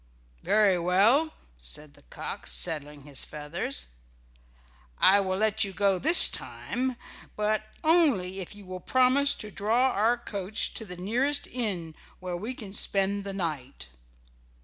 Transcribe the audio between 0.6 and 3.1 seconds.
well," said the cock, settling